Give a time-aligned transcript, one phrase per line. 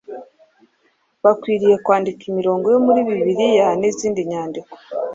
[1.23, 4.73] bakwiriye kwandika imirongo yo muri Bibiliya n’izindi nyandiko